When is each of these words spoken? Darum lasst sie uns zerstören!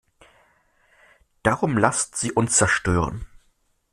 Darum 1.43 1.77
lasst 1.77 2.15
sie 2.15 2.31
uns 2.31 2.57
zerstören! 2.57 3.23